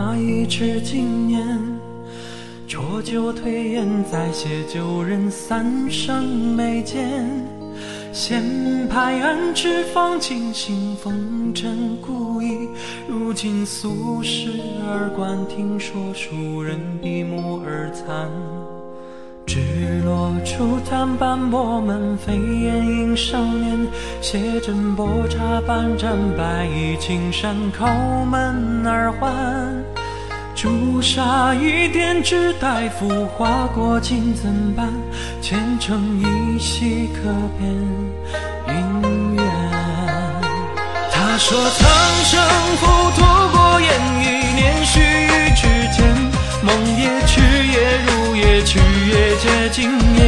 [0.00, 1.44] 那，一纸经年。
[2.68, 6.24] 浊酒推烟，再写旧人三生
[6.54, 7.28] 眉间。
[8.12, 8.40] 闲
[8.88, 12.68] 拍案，纸坊惊醒风尘故意。
[13.08, 14.52] 如今俗世
[14.86, 18.30] 耳观，听说书人闭目而残。
[20.48, 23.86] 初探斑驳门，飞燕映少年。
[24.22, 29.28] 写真薄茶半盏，白衣青衫叩门而还。
[30.54, 34.88] 朱砂一点，只待浮华过尽怎般？
[35.42, 37.70] 前程依稀可辨
[38.68, 39.44] 云远。
[41.12, 41.88] 他说苍
[42.24, 42.40] 生
[42.78, 43.20] 浮屠
[43.52, 43.88] 过眼
[44.24, 45.62] 一念须臾之
[45.94, 45.98] 间，
[46.62, 50.27] 梦也去也如也去也皆今夜。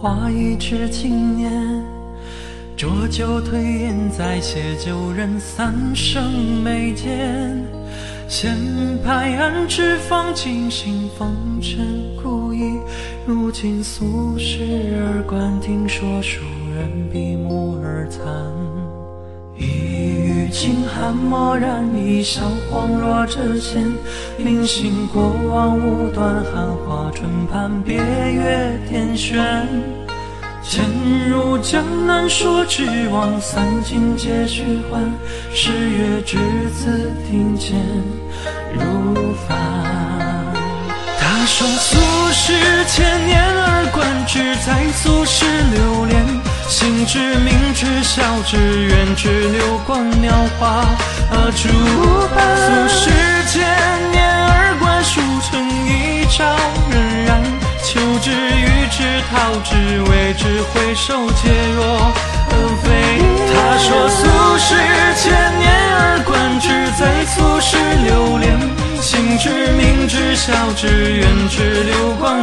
[0.00, 1.52] 画，一纸经年。
[2.74, 6.22] 浊酒推烟，再写旧人三生
[6.64, 7.62] 眉间。
[8.26, 8.56] 闲
[9.04, 11.86] 拍案，之方惊醒风尘
[12.22, 12.78] 故意。
[13.26, 16.40] 如今俗世而观，听说书
[16.74, 18.24] 人闭目而残。
[20.50, 23.84] 清寒漠然，一笑恍若谪仙。
[24.38, 29.66] 临行过往无端，寒花春畔，别月天悬。
[30.62, 30.84] 潜
[31.28, 35.00] 入江南说只望三尽皆虚幻，
[35.52, 36.36] 十月之
[36.70, 37.80] 子庭前
[38.74, 39.56] 如凡。
[41.18, 41.96] 他说俗
[42.32, 42.52] 世
[42.86, 46.49] 千年而观，只在俗世流连。
[46.70, 50.86] 心知明知晓知远知流光描画
[51.56, 51.68] 诸
[52.32, 52.56] 般。
[52.56, 53.10] 俗世
[53.48, 53.60] 千
[54.12, 56.44] 年而观，书成一朝
[56.88, 57.42] 荏苒。
[57.82, 59.74] 求之欲之逃之，
[60.08, 62.12] 为之回首皆若
[62.84, 63.18] 非。
[63.52, 64.20] 他说俗
[64.56, 64.76] 世
[65.16, 65.66] 千年
[65.98, 68.56] 而观，之在俗世流连。
[69.02, 72.40] 心知明知晓知远知流光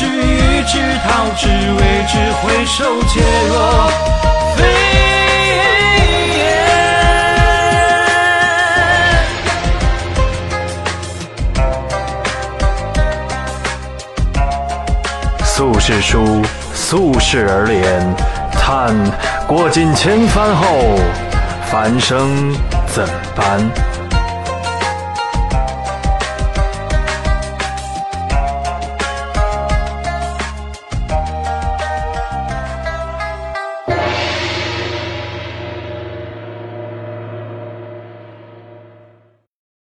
[0.00, 3.90] 之欲之逃之，为之回首皆若
[4.56, 4.64] 非。
[15.44, 16.40] 俗世书，
[16.72, 18.00] 俗世而怜，
[18.58, 18.96] 叹
[19.46, 20.98] 过尽千帆后，
[21.70, 22.56] 繁生
[22.86, 23.06] 怎
[23.36, 23.60] 般？